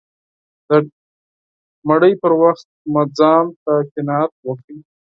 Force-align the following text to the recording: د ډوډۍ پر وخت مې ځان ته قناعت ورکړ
د 0.67 0.71
ډوډۍ 1.87 2.13
پر 2.21 2.31
وخت 2.41 2.67
مې 2.91 3.03
ځان 3.17 3.45
ته 3.63 3.73
قناعت 3.93 4.31
ورکړ 4.47 4.75